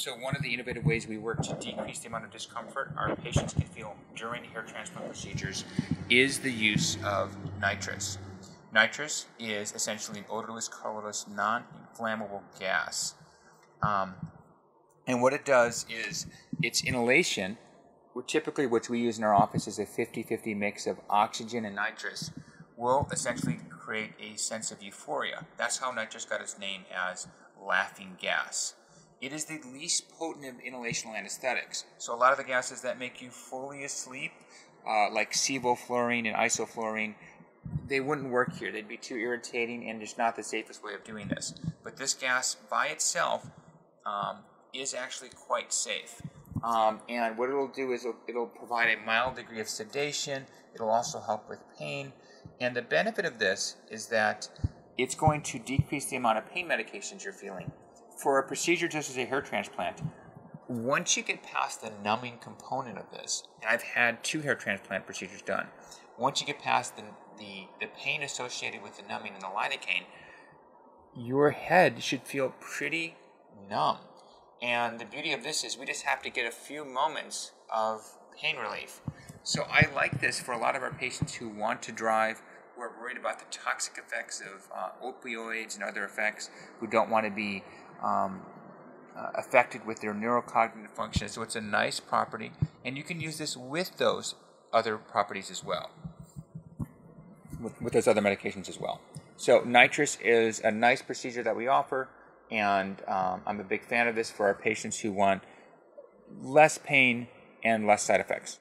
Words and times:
so 0.00 0.12
one 0.16 0.34
of 0.34 0.42
the 0.42 0.54
innovative 0.54 0.86
ways 0.86 1.06
we 1.06 1.18
work 1.18 1.42
to 1.42 1.52
decrease 1.60 1.98
the 1.98 2.08
amount 2.08 2.24
of 2.24 2.30
discomfort 2.30 2.90
our 2.96 3.14
patients 3.16 3.52
can 3.52 3.64
feel 3.64 3.94
during 4.16 4.42
hair 4.44 4.62
transplant 4.62 5.06
procedures 5.06 5.64
is 6.08 6.38
the 6.38 6.50
use 6.50 6.96
of 7.04 7.36
nitrous. 7.60 8.16
Nitrous 8.72 9.26
is 9.38 9.74
essentially 9.74 10.20
an 10.20 10.24
odorless, 10.30 10.68
colorless, 10.68 11.26
non-inflammable 11.28 12.42
gas. 12.58 13.14
Um, 13.82 14.14
and 15.06 15.20
what 15.20 15.34
it 15.34 15.44
does 15.44 15.84
is 15.90 16.26
its 16.62 16.82
inhalation, 16.82 17.58
typically 18.26 18.66
what 18.66 18.88
we 18.88 19.00
use 19.00 19.18
in 19.18 19.24
our 19.24 19.34
office 19.34 19.66
is 19.66 19.78
a 19.78 19.84
50-50 19.84 20.56
mix 20.56 20.86
of 20.86 20.98
oxygen 21.10 21.66
and 21.66 21.76
nitrous, 21.76 22.30
will 22.74 23.06
essentially 23.12 23.60
create 23.68 24.12
a 24.18 24.38
sense 24.38 24.70
of 24.70 24.82
euphoria. 24.82 25.44
That's 25.58 25.76
how 25.76 25.90
nitrous 25.90 26.24
got 26.24 26.40
its 26.40 26.58
name 26.58 26.84
as 26.90 27.26
laughing 27.62 28.16
gas. 28.18 28.76
It 29.20 29.34
is 29.34 29.44
the 29.44 29.60
least 29.72 30.10
potent 30.10 30.46
of 30.46 30.54
inhalational 30.64 31.14
anesthetics. 31.14 31.84
So 31.98 32.14
a 32.14 32.16
lot 32.16 32.32
of 32.32 32.38
the 32.38 32.44
gases 32.44 32.80
that 32.82 32.98
make 32.98 33.20
you 33.20 33.30
fully 33.30 33.84
asleep, 33.84 34.32
uh, 34.88 35.10
like 35.12 35.32
sevoflurane 35.32 36.26
and 36.26 36.36
isoflurane, 36.36 37.14
they 37.86 38.00
wouldn't 38.00 38.30
work 38.30 38.56
here. 38.56 38.72
They'd 38.72 38.88
be 38.88 38.96
too 38.96 39.16
irritating 39.16 39.90
and 39.90 40.00
just 40.00 40.16
not 40.16 40.36
the 40.36 40.42
safest 40.42 40.82
way 40.82 40.94
of 40.94 41.04
doing 41.04 41.28
this. 41.28 41.52
But 41.84 41.98
this 41.98 42.14
gas 42.14 42.56
by 42.70 42.86
itself 42.86 43.46
um, 44.06 44.38
is 44.72 44.94
actually 44.94 45.30
quite 45.30 45.72
safe. 45.72 46.22
Um, 46.64 47.00
and 47.08 47.36
what 47.36 47.50
it'll 47.50 47.68
do 47.68 47.92
is 47.92 48.04
it'll, 48.04 48.16
it'll, 48.26 48.46
provide 48.46 48.88
a 48.96 49.06
mild 49.06 49.36
degree 49.36 49.60
of 49.60 49.68
sedation. 49.68 50.46
It'll 50.74 50.90
also 50.90 51.20
help 51.20 51.48
with 51.48 51.58
pain. 51.78 52.12
And 52.60 52.74
the 52.74 52.82
benefit 52.82 53.24
of 53.24 53.38
this 53.38 53.76
is 53.90 54.06
that 54.06 54.48
it's 54.98 55.14
going 55.14 55.42
to 55.42 55.58
decrease 55.58 56.06
the 56.06 56.16
amount 56.16 56.38
of 56.38 56.50
pain 56.50 56.68
medications 56.68 57.24
you're 57.24 57.32
feeling. 57.32 57.70
For 58.20 58.38
a 58.38 58.42
procedure 58.42 58.86
just 58.86 59.08
as 59.08 59.16
a 59.16 59.24
hair 59.24 59.40
transplant, 59.40 60.02
once 60.68 61.16
you 61.16 61.22
get 61.22 61.42
past 61.42 61.80
the 61.80 61.90
numbing 62.04 62.36
component 62.42 62.98
of 62.98 63.10
this, 63.10 63.44
I've 63.66 63.82
had 63.82 64.22
two 64.22 64.42
hair 64.42 64.54
transplant 64.54 65.06
procedures 65.06 65.40
done, 65.40 65.68
once 66.18 66.38
you 66.38 66.46
get 66.46 66.58
past 66.58 66.96
the, 66.96 67.02
the, 67.38 67.66
the 67.80 67.86
pain 67.96 68.22
associated 68.22 68.82
with 68.82 68.98
the 68.98 69.02
numbing 69.08 69.32
and 69.32 69.40
the 69.40 69.46
lidocaine, 69.46 70.04
your 71.16 71.50
head 71.50 72.02
should 72.02 72.22
feel 72.24 72.52
pretty 72.60 73.16
numb. 73.70 73.96
And 74.60 75.00
the 75.00 75.06
beauty 75.06 75.32
of 75.32 75.42
this 75.42 75.64
is 75.64 75.78
we 75.78 75.86
just 75.86 76.02
have 76.02 76.20
to 76.22 76.30
get 76.30 76.46
a 76.46 76.50
few 76.54 76.84
moments 76.84 77.52
of 77.74 78.02
pain 78.38 78.56
relief. 78.56 79.00
So 79.42 79.62
I 79.62 79.88
like 79.94 80.20
this 80.20 80.38
for 80.38 80.52
a 80.52 80.58
lot 80.58 80.76
of 80.76 80.82
our 80.82 80.92
patients 80.92 81.34
who 81.34 81.48
want 81.48 81.80
to 81.84 81.92
drive, 81.92 82.42
who 82.76 82.82
are 82.82 82.92
worried 83.00 83.16
about 83.16 83.38
the 83.38 83.46
toxic 83.50 83.96
effects 83.96 84.42
of 84.42 84.68
uh, 84.76 84.90
opioids 85.02 85.74
and 85.74 85.82
other 85.82 86.04
effects, 86.04 86.50
who 86.80 86.86
don't 86.86 87.08
want 87.08 87.24
to 87.24 87.32
be 87.32 87.64
um, 88.02 88.40
uh, 89.16 89.30
affected 89.34 89.86
with 89.86 90.00
their 90.00 90.14
neurocognitive 90.14 90.90
function. 90.90 91.28
So 91.28 91.42
it's 91.42 91.56
a 91.56 91.60
nice 91.60 92.00
property, 92.00 92.52
and 92.84 92.96
you 92.96 93.02
can 93.02 93.20
use 93.20 93.38
this 93.38 93.56
with 93.56 93.96
those 93.96 94.34
other 94.72 94.96
properties 94.96 95.50
as 95.50 95.64
well, 95.64 95.90
with, 97.60 97.80
with 97.82 97.92
those 97.92 98.06
other 98.06 98.22
medications 98.22 98.68
as 98.68 98.78
well. 98.78 99.00
So 99.36 99.62
nitrous 99.64 100.16
is 100.16 100.60
a 100.60 100.70
nice 100.70 101.02
procedure 101.02 101.42
that 101.42 101.56
we 101.56 101.66
offer 101.66 102.08
and 102.50 103.00
um, 103.06 103.42
I'm 103.46 103.60
a 103.60 103.64
big 103.64 103.84
fan 103.84 104.08
of 104.08 104.14
this 104.14 104.30
for 104.30 104.46
our 104.46 104.54
patients 104.54 105.00
who 105.00 105.12
want 105.12 105.42
less 106.42 106.78
pain 106.78 107.28
and 107.62 107.86
less 107.86 108.02
side 108.02 108.20
effects. 108.20 108.58